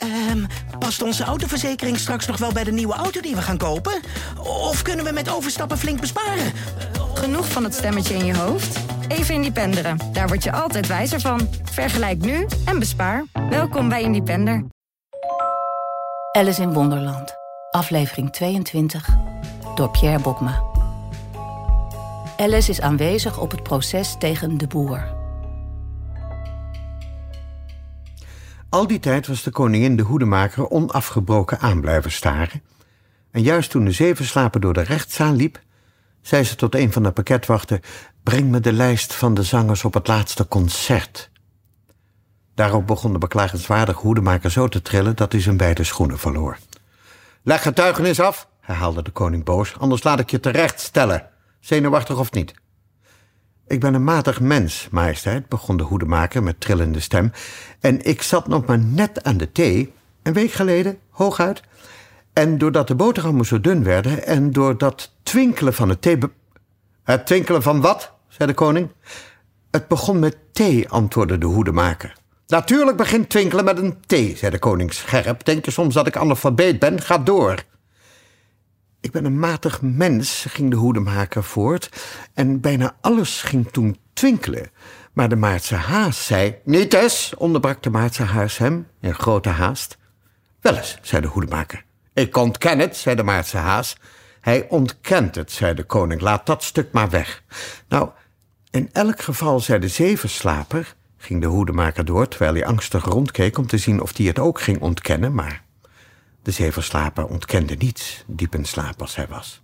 Ehm, 0.00 0.44
past 0.78 1.02
onze 1.02 1.24
autoverzekering 1.24 1.98
straks 1.98 2.26
nog 2.26 2.36
wel 2.36 2.52
bij 2.52 2.64
de 2.64 2.72
nieuwe 2.72 2.94
auto 2.94 3.20
die 3.20 3.34
we 3.34 3.42
gaan 3.42 3.58
kopen? 3.58 4.00
Of 4.38 4.82
kunnen 4.82 5.04
we 5.04 5.12
met 5.12 5.30
overstappen 5.30 5.78
flink 5.78 6.00
besparen? 6.00 6.52
Genoeg 7.14 7.48
van 7.48 7.64
het 7.64 7.74
stemmetje 7.74 8.14
in 8.14 8.24
je 8.24 8.36
hoofd? 8.36 8.78
Even 9.08 9.34
Independeren. 9.34 9.98
Daar 10.12 10.28
word 10.28 10.42
je 10.42 10.52
altijd 10.52 10.86
wijzer 10.86 11.20
van. 11.20 11.48
Vergelijk 11.62 12.18
nu 12.18 12.46
en 12.64 12.78
bespaar. 12.78 13.24
Welkom 13.50 13.88
bij 13.88 14.02
Independer. 14.02 14.64
Alice 16.32 16.62
in 16.62 16.72
Wonderland. 16.72 17.34
Aflevering 17.70 18.32
22. 18.32 19.08
Door 19.74 19.90
Pierre 19.90 20.20
Bokma. 20.20 20.62
Alice 22.36 22.70
is 22.70 22.80
aanwezig 22.80 23.38
op 23.38 23.50
het 23.50 23.62
proces 23.62 24.16
tegen 24.18 24.58
de 24.58 24.66
boer. 24.66 25.19
Al 28.70 28.86
die 28.86 28.98
tijd 28.98 29.26
was 29.26 29.42
de 29.42 29.50
koningin 29.50 29.96
de 29.96 30.02
hoedemaker 30.02 30.70
onafgebroken 30.70 31.58
aan 31.58 31.80
blijven 31.80 32.12
staren. 32.12 32.62
En 33.30 33.42
juist 33.42 33.70
toen 33.70 33.84
de 33.84 33.92
zevenslaper 33.92 34.60
door 34.60 34.72
de 34.72 34.82
rechtszaal 34.82 35.32
liep, 35.32 35.60
zei 36.22 36.44
ze 36.44 36.56
tot 36.56 36.74
een 36.74 36.92
van 36.92 37.02
de 37.02 37.10
pakketwachten: 37.10 37.80
Breng 38.22 38.50
me 38.50 38.60
de 38.60 38.72
lijst 38.72 39.14
van 39.14 39.34
de 39.34 39.42
zangers 39.42 39.84
op 39.84 39.94
het 39.94 40.08
laatste 40.08 40.48
concert. 40.48 41.30
Daarop 42.54 42.86
begon 42.86 43.12
de 43.12 43.18
beklagenswaardige 43.18 44.00
hoedemaker 44.00 44.50
zo 44.50 44.68
te 44.68 44.82
trillen 44.82 45.16
dat 45.16 45.32
hij 45.32 45.40
zijn 45.40 45.56
beide 45.56 45.84
schoenen 45.84 46.18
verloor. 46.18 46.58
Leg 47.42 47.62
getuigenis 47.62 48.20
af, 48.20 48.48
herhaalde 48.60 49.02
de 49.02 49.10
koning 49.10 49.44
boos, 49.44 49.78
anders 49.78 50.02
laat 50.02 50.20
ik 50.20 50.30
je 50.30 50.40
terecht 50.40 50.80
stellen, 50.80 51.28
zenuwachtig 51.60 52.18
of 52.18 52.32
niet. 52.32 52.54
Ik 53.70 53.80
ben 53.80 53.94
een 53.94 54.04
matig 54.04 54.40
mens, 54.40 54.88
majesteit, 54.90 55.48
begon 55.48 55.76
de 55.76 55.82
hoedemaker 55.82 56.42
met 56.42 56.60
trillende 56.60 57.00
stem. 57.00 57.32
En 57.80 58.04
ik 58.04 58.22
zat 58.22 58.48
nog 58.48 58.66
maar 58.66 58.78
net 58.78 59.24
aan 59.24 59.36
de 59.36 59.52
thee, 59.52 59.92
een 60.22 60.32
week 60.32 60.52
geleden, 60.52 60.98
hooguit. 61.10 61.62
En 62.32 62.58
doordat 62.58 62.88
de 62.88 62.94
boterhammen 62.94 63.44
zo 63.44 63.60
dun 63.60 63.82
werden 63.84 64.26
en 64.26 64.52
door 64.52 64.78
dat 64.78 65.14
twinkelen 65.22 65.74
van 65.74 65.88
het 65.88 66.02
thee... 66.02 66.18
Het 67.04 67.26
twinkelen 67.26 67.62
van 67.62 67.80
wat? 67.80 68.12
zei 68.28 68.48
de 68.48 68.54
koning. 68.54 68.88
Het 69.70 69.88
begon 69.88 70.18
met 70.18 70.36
thee, 70.52 70.88
antwoordde 70.88 71.38
de 71.38 71.46
hoedemaker. 71.46 72.16
Natuurlijk 72.46 72.96
begint 72.96 73.28
twinkelen 73.28 73.64
met 73.64 73.78
een 73.78 73.98
thee, 74.06 74.36
zei 74.36 74.50
de 74.50 74.58
koning 74.58 74.92
scherp. 74.92 75.44
Denk 75.44 75.64
je 75.64 75.70
soms 75.70 75.94
dat 75.94 76.06
ik 76.06 76.16
analfabeet 76.16 76.78
ben? 76.78 77.00
Ga 77.00 77.18
door. 77.18 77.64
Ik 79.00 79.10
ben 79.10 79.24
een 79.24 79.38
matig 79.38 79.82
mens, 79.82 80.44
ging 80.48 80.70
de 80.70 80.76
hoedemaker 80.76 81.44
voort, 81.44 81.90
en 82.34 82.60
bijna 82.60 82.96
alles 83.00 83.42
ging 83.42 83.70
toen 83.70 83.96
twinkelen. 84.12 84.70
Maar 85.12 85.28
de 85.28 85.36
Maartse 85.36 85.74
haas 85.74 86.26
zei... 86.26 86.54
Niet 86.64 86.94
eens, 86.94 87.34
onderbrak 87.36 87.82
de 87.82 87.90
Maartse 87.90 88.22
haas 88.22 88.58
hem 88.58 88.86
in 89.00 89.14
grote 89.14 89.48
haast. 89.48 89.98
Wel 90.60 90.76
eens, 90.76 90.98
zei 91.02 91.22
de 91.22 91.28
hoedemaker. 91.28 91.84
Ik 92.12 92.36
ontken 92.36 92.78
het, 92.78 92.96
zei 92.96 93.16
de 93.16 93.22
Maartse 93.22 93.56
haas. 93.56 93.96
Hij 94.40 94.66
ontkent 94.68 95.34
het, 95.34 95.52
zei 95.52 95.74
de 95.74 95.84
koning. 95.84 96.20
Laat 96.20 96.46
dat 96.46 96.62
stuk 96.62 96.92
maar 96.92 97.10
weg. 97.10 97.42
Nou, 97.88 98.08
in 98.70 98.88
elk 98.92 99.22
geval, 99.22 99.60
zei 99.60 99.78
de 99.78 99.88
zevenslaper, 99.88 100.94
ging 101.16 101.40
de 101.40 101.46
hoedemaker 101.46 102.04
door... 102.04 102.28
terwijl 102.28 102.52
hij 102.52 102.66
angstig 102.66 103.04
rondkeek 103.04 103.58
om 103.58 103.66
te 103.66 103.78
zien 103.78 104.00
of 104.00 104.16
hij 104.16 104.26
het 104.26 104.38
ook 104.38 104.60
ging 104.60 104.80
ontkennen, 104.80 105.34
maar 105.34 105.62
de 106.50 106.56
zevenslaper 106.56 107.26
ontkende 107.26 107.74
niets, 107.74 108.24
diep 108.26 108.54
in 108.54 108.64
slaap 108.64 109.00
als 109.00 109.16
hij 109.16 109.26
was. 109.26 109.62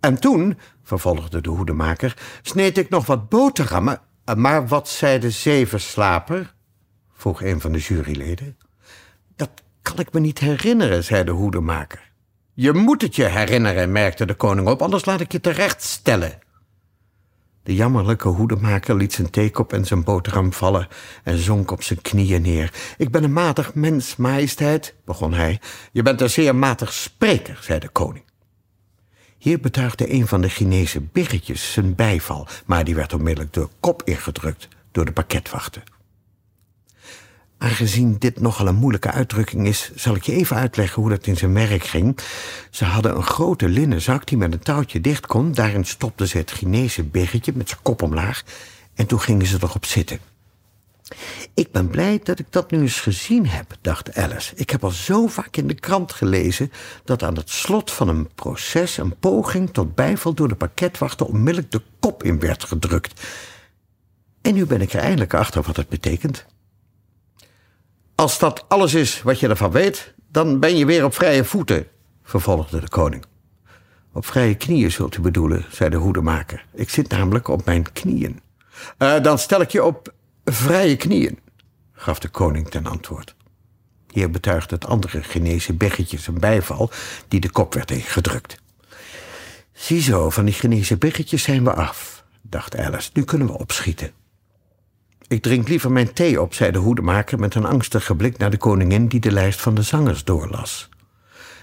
En 0.00 0.20
toen, 0.20 0.58
vervolgde 0.82 1.40
de 1.40 1.48
hoedemaker, 1.48 2.16
sneed 2.42 2.78
ik 2.78 2.88
nog 2.88 3.06
wat 3.06 3.28
boterhammen. 3.28 4.00
Maar 4.36 4.68
wat 4.68 4.88
zei 4.88 5.18
de 5.18 5.30
zevenslaper? 5.30 6.54
vroeg 7.12 7.42
een 7.42 7.60
van 7.60 7.72
de 7.72 7.78
juryleden. 7.78 8.56
Dat 9.36 9.50
kan 9.82 9.98
ik 9.98 10.12
me 10.12 10.20
niet 10.20 10.38
herinneren, 10.38 11.04
zei 11.04 11.24
de 11.24 11.30
hoedemaker. 11.30 12.12
Je 12.54 12.72
moet 12.72 13.02
het 13.02 13.16
je 13.16 13.24
herinneren, 13.24 13.92
merkte 13.92 14.26
de 14.26 14.34
koning 14.34 14.68
op, 14.68 14.82
anders 14.82 15.04
laat 15.04 15.20
ik 15.20 15.32
je 15.32 15.40
terecht 15.40 15.82
stellen. 15.82 16.38
De 17.66 17.74
jammerlijke 17.74 18.28
hoedemaker 18.28 18.96
liet 18.96 19.12
zijn 19.12 19.30
theekop 19.30 19.72
en 19.72 19.84
zijn 19.84 20.04
boterham 20.04 20.52
vallen 20.52 20.88
en 21.22 21.38
zonk 21.38 21.70
op 21.70 21.82
zijn 21.82 22.02
knieën 22.02 22.42
neer. 22.42 22.72
Ik 22.96 23.10
ben 23.10 23.24
een 23.24 23.32
matig 23.32 23.74
mens, 23.74 24.16
majesteit, 24.16 24.94
begon 25.04 25.32
hij. 25.32 25.60
Je 25.92 26.02
bent 26.02 26.20
een 26.20 26.30
zeer 26.30 26.54
matig 26.54 26.92
spreker, 26.92 27.58
zei 27.60 27.78
de 27.78 27.88
koning. 27.88 28.24
Hier 29.38 29.60
betuigde 29.60 30.12
een 30.12 30.26
van 30.26 30.40
de 30.40 30.48
Chinese 30.48 31.00
biggetjes 31.00 31.72
zijn 31.72 31.94
bijval, 31.94 32.46
maar 32.66 32.84
die 32.84 32.94
werd 32.94 33.12
onmiddellijk 33.12 33.54
de 33.54 33.68
kop 33.80 34.02
ingedrukt 34.02 34.68
door 34.92 35.04
de 35.04 35.12
pakketwachten. 35.12 35.82
Aangezien 37.58 38.16
dit 38.18 38.40
nogal 38.40 38.66
een 38.66 38.74
moeilijke 38.74 39.10
uitdrukking 39.10 39.66
is, 39.66 39.90
zal 39.94 40.14
ik 40.14 40.22
je 40.22 40.32
even 40.32 40.56
uitleggen 40.56 41.02
hoe 41.02 41.10
dat 41.10 41.26
in 41.26 41.36
zijn 41.36 41.54
werk 41.54 41.84
ging. 41.84 42.18
Ze 42.70 42.84
hadden 42.84 43.16
een 43.16 43.22
grote 43.22 43.68
linnen 43.68 44.00
zak 44.00 44.26
die 44.26 44.38
met 44.38 44.52
een 44.52 44.58
touwtje 44.58 45.00
dicht 45.00 45.26
kon. 45.26 45.52
Daarin 45.52 45.84
stopten 45.84 46.28
ze 46.28 46.38
het 46.38 46.50
Chinese 46.50 47.02
biggetje 47.04 47.52
met 47.54 47.68
zijn 47.68 47.80
kop 47.82 48.02
omlaag. 48.02 48.42
En 48.94 49.06
toen 49.06 49.20
gingen 49.20 49.46
ze 49.46 49.58
erop 49.60 49.84
zitten. 49.84 50.18
Ik 51.54 51.72
ben 51.72 51.88
blij 51.88 52.20
dat 52.22 52.38
ik 52.38 52.46
dat 52.50 52.70
nu 52.70 52.80
eens 52.80 53.00
gezien 53.00 53.46
heb, 53.48 53.76
dacht 53.80 54.14
Alice. 54.14 54.54
Ik 54.56 54.70
heb 54.70 54.84
al 54.84 54.90
zo 54.90 55.26
vaak 55.26 55.56
in 55.56 55.66
de 55.66 55.74
krant 55.74 56.12
gelezen 56.12 56.72
dat 57.04 57.22
aan 57.22 57.36
het 57.36 57.50
slot 57.50 57.90
van 57.90 58.08
een 58.08 58.28
proces 58.34 58.96
een 58.96 59.18
poging 59.18 59.70
tot 59.72 59.94
bijval 59.94 60.34
door 60.34 60.48
de 60.48 60.54
pakketwachter 60.54 61.26
onmiddellijk 61.26 61.72
de 61.72 61.82
kop 62.00 62.22
in 62.22 62.40
werd 62.40 62.64
gedrukt. 62.64 63.20
En 64.42 64.54
nu 64.54 64.66
ben 64.66 64.80
ik 64.80 64.92
er 64.92 65.00
eindelijk 65.00 65.34
achter 65.34 65.62
wat 65.62 65.76
het 65.76 65.88
betekent. 65.88 66.46
Als 68.16 68.38
dat 68.38 68.64
alles 68.68 68.94
is 68.94 69.22
wat 69.22 69.40
je 69.40 69.48
ervan 69.48 69.70
weet, 69.70 70.14
dan 70.30 70.60
ben 70.60 70.76
je 70.76 70.86
weer 70.86 71.04
op 71.04 71.14
vrije 71.14 71.44
voeten, 71.44 71.86
vervolgde 72.22 72.80
de 72.80 72.88
koning. 72.88 73.24
Op 74.12 74.26
vrije 74.26 74.54
knieën 74.54 74.92
zult 74.92 75.16
u 75.16 75.20
bedoelen, 75.20 75.64
zei 75.70 75.90
de 75.90 75.96
hoedemaker. 75.96 76.66
Ik 76.74 76.90
zit 76.90 77.08
namelijk 77.08 77.48
op 77.48 77.64
mijn 77.64 77.92
knieën. 77.92 78.40
Uh, 78.98 79.22
dan 79.22 79.38
stel 79.38 79.60
ik 79.60 79.70
je 79.70 79.84
op 79.84 80.14
vrije 80.44 80.96
knieën, 80.96 81.38
gaf 81.92 82.18
de 82.18 82.28
koning 82.28 82.68
ten 82.70 82.86
antwoord. 82.86 83.34
Hier 84.10 84.30
betuigde 84.30 84.74
het 84.74 84.86
andere 84.86 85.22
Chinese 85.22 85.74
beggetje 85.74 86.18
zijn 86.18 86.40
bijval, 86.40 86.90
die 87.28 87.40
de 87.40 87.50
kop 87.50 87.74
werd 87.74 87.90
ingedrukt. 87.90 88.56
Ziezo, 89.72 90.30
van 90.30 90.44
die 90.44 90.54
Chinese 90.54 90.96
beggetjes 90.96 91.42
zijn 91.42 91.64
we 91.64 91.72
af, 91.72 92.24
dacht 92.42 92.76
Alice. 92.76 93.10
Nu 93.12 93.24
kunnen 93.24 93.46
we 93.46 93.58
opschieten. 93.58 94.10
Ik 95.28 95.42
drink 95.42 95.68
liever 95.68 95.92
mijn 95.92 96.12
thee 96.12 96.40
op, 96.40 96.54
zei 96.54 96.70
de 96.70 96.78
hoedemaker 96.78 97.38
met 97.38 97.54
een 97.54 97.64
angstige 97.64 98.14
blik 98.14 98.38
naar 98.38 98.50
de 98.50 98.56
koningin 98.56 99.06
die 99.06 99.20
de 99.20 99.32
lijst 99.32 99.60
van 99.60 99.74
de 99.74 99.82
zangers 99.82 100.24
doorlas. 100.24 100.88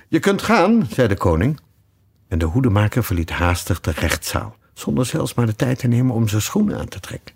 Je 0.07 0.19
kunt 0.19 0.41
gaan, 0.41 0.87
zei 0.89 1.07
de 1.07 1.17
koning. 1.17 1.59
En 2.27 2.39
de 2.39 2.45
hoedemaker 2.45 3.03
verliet 3.03 3.29
haastig 3.29 3.81
de 3.81 3.91
rechtszaal, 3.91 4.55
zonder 4.73 5.05
zelfs 5.05 5.33
maar 5.33 5.45
de 5.45 5.55
tijd 5.55 5.79
te 5.79 5.87
nemen 5.87 6.15
om 6.15 6.27
zijn 6.27 6.41
schoenen 6.41 6.79
aan 6.79 6.87
te 6.87 6.99
trekken. 6.99 7.35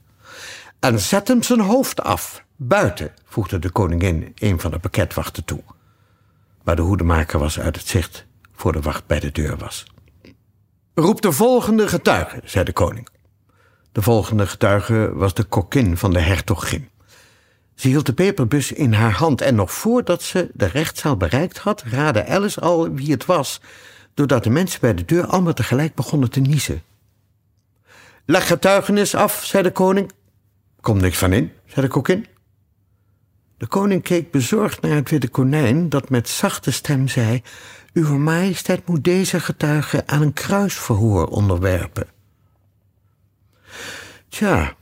En 0.80 1.00
zet 1.00 1.28
hem 1.28 1.44
zijn 1.44 1.60
hoofd 1.60 2.04
af, 2.04 2.44
buiten, 2.56 3.12
voegde 3.26 3.60
de 3.60 3.70
koningin 3.70 4.32
een 4.36 4.60
van 4.60 4.72
de 4.72 4.80
pakketwachten 4.80 5.46
toe. 5.46 5.64
Maar 6.64 6.76
de 6.76 6.82
hoedemaker 6.82 7.40
was 7.40 7.60
uit 7.60 7.76
het 7.76 7.88
zicht 7.88 8.26
voor 8.56 8.72
de 8.72 8.82
wacht 8.82 9.06
bij 9.06 9.20
de 9.20 9.32
deur 9.32 9.58
was. 9.58 9.86
Roep 10.94 11.22
de 11.22 11.32
volgende 11.32 11.88
getuige, 11.88 12.42
zei 12.44 12.66
de 12.66 12.74
koning. 12.74 13.10
De 13.98 14.04
volgende 14.04 14.48
getuige 14.48 15.12
was 15.14 15.34
de 15.34 15.44
kokkin 15.44 15.98
van 15.98 16.14
de 16.14 16.20
hertogin. 16.20 16.90
Ze 17.76 17.88
hield 17.88 18.06
de 18.06 18.14
peperbus 18.14 18.72
in 18.72 18.94
haar 18.94 19.12
hand 19.12 19.42
en 19.42 19.56
nog 19.56 19.72
voordat 19.72 20.22
ze 20.24 20.50
de 20.54 20.66
rechtszaal 20.66 21.18
bereikt 21.18 21.58
had, 21.58 21.84
raadde 21.84 22.28
Alice 22.28 22.62
al 22.62 22.92
wie 22.94 23.12
het 23.12 23.26
was, 23.26 23.62
doordat 24.14 24.44
de 24.44 24.50
mensen 24.50 24.80
bij 24.80 24.94
de 24.94 25.06
deur 25.06 25.26
allemaal 25.26 25.54
tegelijk 25.54 25.96
begonnen 25.96 26.30
te 26.30 26.40
niezen. 26.40 26.82
Leg 28.26 28.48
getuigenis 28.48 29.16
af, 29.16 29.46
zei 29.46 29.64
de 29.64 29.72
koning. 29.72 30.12
Kom 30.82 30.98
niks 30.98 31.18
van 31.18 31.34
in, 31.34 31.52
zei 31.66 31.86
de 31.86 31.92
kokkin. 31.92 32.26
De 33.58 33.68
koning 33.68 34.04
keek 34.04 34.32
bezorgd 34.32 34.82
naar 34.82 34.96
het 34.96 35.10
witte 35.10 35.30
konijn, 35.30 35.90
dat 35.90 36.10
met 36.10 36.30
zachte 36.30 36.72
stem 36.72 37.08
zei: 37.08 37.42
Uw 37.94 38.18
majesteit 38.18 38.88
moet 38.88 39.04
deze 39.04 39.40
getuige 39.40 40.04
aan 40.08 40.22
een 40.22 40.34
kruisverhoor 40.34 41.28
onderwerpen. 41.28 42.16
Tja, 44.30 44.76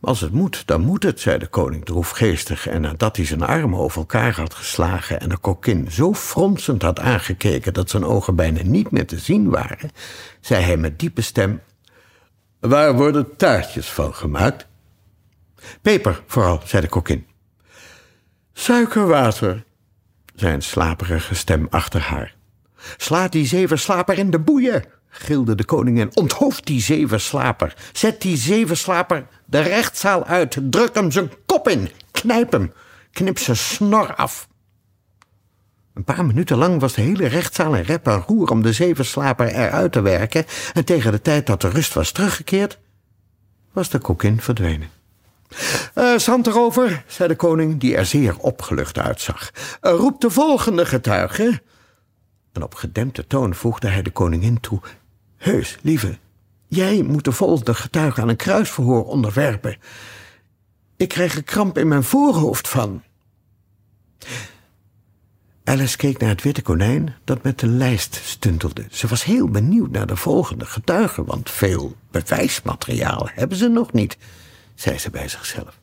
als 0.00 0.20
het 0.20 0.32
moet, 0.32 0.66
dan 0.66 0.80
moet 0.80 1.02
het, 1.02 1.20
zei 1.20 1.38
de 1.38 1.46
koning 1.46 1.84
droefgeestig. 1.84 2.66
En 2.66 2.80
nadat 2.80 3.16
hij 3.16 3.26
zijn 3.26 3.42
armen 3.42 3.78
over 3.78 3.98
elkaar 3.98 4.34
had 4.34 4.54
geslagen 4.54 5.20
en 5.20 5.28
de 5.28 5.36
kokkin 5.36 5.90
zo 5.90 6.14
fronsend 6.14 6.82
had 6.82 7.00
aangekeken 7.00 7.74
dat 7.74 7.90
zijn 7.90 8.04
ogen 8.04 8.36
bijna 8.36 8.62
niet 8.62 8.90
meer 8.90 9.06
te 9.06 9.18
zien 9.18 9.50
waren, 9.50 9.90
zei 10.40 10.64
hij 10.64 10.76
met 10.76 10.98
diepe 10.98 11.22
stem: 11.22 11.60
Waar 12.60 12.94
worden 12.94 13.36
taartjes 13.36 13.90
van 13.90 14.14
gemaakt? 14.14 14.66
Peper, 15.82 16.22
vooral, 16.26 16.60
zei 16.64 16.82
de 16.82 16.88
kokkin. 16.88 17.26
Suikerwater, 18.52 19.64
zei 20.34 20.54
een 20.54 20.62
slaperige 20.62 21.34
stem 21.34 21.66
achter 21.70 22.00
haar. 22.00 22.34
Slaat 22.96 23.32
die 23.32 23.46
zevenslaper 23.46 24.18
in 24.18 24.30
de 24.30 24.38
boeien, 24.38 24.84
gilde 25.14 25.54
de 25.54 25.64
koningin. 25.64 26.10
Onthoofd 26.14 26.66
die 26.66 26.80
zevenslaper. 26.80 27.74
Zet 27.92 28.20
die 28.20 28.36
zevenslaper 28.36 29.26
de 29.46 29.60
rechtszaal 29.60 30.24
uit. 30.24 30.58
Druk 30.62 30.94
hem 30.94 31.10
zijn 31.10 31.30
kop 31.46 31.68
in. 31.68 31.88
Knijp 32.10 32.52
hem. 32.52 32.72
Knip 33.12 33.38
zijn 33.38 33.56
snor 33.56 34.14
af. 34.14 34.48
Een 35.94 36.04
paar 36.04 36.24
minuten 36.24 36.56
lang 36.56 36.80
was 36.80 36.92
de 36.92 37.02
hele 37.02 37.26
rechtszaal 37.26 37.74
in 37.74 37.82
rep 37.82 38.06
en 38.06 38.20
roer 38.26 38.50
om 38.50 38.62
de 38.62 38.72
zevenslaper 38.72 39.46
eruit 39.46 39.92
te 39.92 40.00
werken 40.00 40.44
en 40.72 40.84
tegen 40.84 41.12
de 41.12 41.20
tijd 41.20 41.46
dat 41.46 41.60
de 41.60 41.68
rust 41.68 41.94
was 41.94 42.12
teruggekeerd, 42.12 42.78
was 43.72 43.88
de 43.88 43.98
kokin 43.98 44.40
verdwenen. 44.40 44.88
Uh, 45.94 46.18
zand 46.18 46.46
erover, 46.46 47.04
zei 47.06 47.28
de 47.28 47.36
koning, 47.36 47.80
die 47.80 47.96
er 47.96 48.06
zeer 48.06 48.38
opgelucht 48.38 48.98
uitzag. 48.98 49.50
Uh, 49.82 49.92
roep 49.92 50.20
de 50.20 50.30
volgende 50.30 50.86
getuige. 50.86 51.62
En 52.52 52.62
op 52.62 52.74
gedempte 52.74 53.26
toon 53.26 53.54
voegde 53.54 53.88
hij 53.88 54.02
de 54.02 54.10
koningin 54.10 54.60
toe. 54.60 54.80
Heus, 55.44 55.78
lieve, 55.82 56.18
jij 56.66 57.02
moet 57.02 57.24
de 57.24 57.32
volgende 57.32 57.74
getuige 57.74 58.20
aan 58.20 58.28
een 58.28 58.36
kruisverhoor 58.36 59.06
onderwerpen. 59.06 59.76
Ik 60.96 61.08
krijg 61.08 61.36
een 61.36 61.44
kramp 61.44 61.78
in 61.78 61.88
mijn 61.88 62.02
voorhoofd 62.02 62.68
van. 62.68 63.02
Alice 65.64 65.96
keek 65.96 66.18
naar 66.18 66.28
het 66.28 66.42
witte 66.42 66.62
konijn 66.62 67.14
dat 67.24 67.42
met 67.42 67.58
de 67.58 67.66
lijst 67.66 68.20
stuntelde. 68.24 68.86
Ze 68.90 69.06
was 69.06 69.24
heel 69.24 69.48
benieuwd 69.48 69.90
naar 69.90 70.06
de 70.06 70.16
volgende 70.16 70.66
getuige, 70.66 71.24
want 71.24 71.50
veel 71.50 71.96
bewijsmateriaal 72.10 73.28
hebben 73.34 73.58
ze 73.58 73.68
nog 73.68 73.92
niet, 73.92 74.16
zei 74.74 74.98
ze 74.98 75.10
bij 75.10 75.28
zichzelf. 75.28 75.78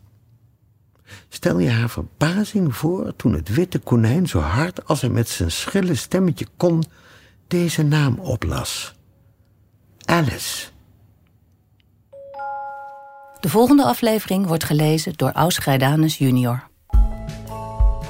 Stel 1.30 1.60
je 1.60 1.70
haar 1.70 1.90
verbazing 1.90 2.76
voor 2.76 3.16
toen 3.16 3.34
het 3.34 3.50
witte 3.50 3.80
konijn 3.80 4.28
zo 4.28 4.40
hard 4.40 4.86
als 4.86 5.02
hij 5.02 5.10
met 5.10 5.30
zijn 5.30 5.52
schrille 5.52 5.96
stemmetje 5.96 6.48
kon 6.58 6.84
deze 7.48 7.84
naam 7.84 8.20
oplas. 8.20 9.00
Alice. 10.06 10.68
De 13.40 13.50
volgende 13.50 13.84
aflevering 13.84 14.48
wordt 14.48 14.64
gelezen 14.64 15.14
door 15.16 15.32
Aus 15.32 15.58
Grijdanus 15.58 16.18
junior. 16.18 16.70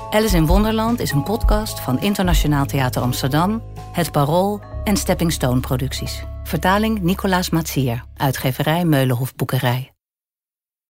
Alice 0.10 0.36
in 0.36 0.46
Wonderland 0.46 1.00
is 1.00 1.12
een 1.12 1.24
podcast 1.24 1.80
van 1.80 2.02
Internationaal 2.02 2.66
Theater 2.66 3.02
Amsterdam, 3.02 3.64
Het 3.92 4.12
Parool 4.12 4.62
en 4.84 4.98
Stepping 4.98 5.32
Stone 5.32 5.60
Producties. 5.60 6.24
Vertaling 6.44 7.02
Nicolaas 7.02 7.50
Matsier, 7.50 8.04
uitgeverij 8.18 8.86
Meulenhof 8.86 9.36
Boekerij. 9.36 9.91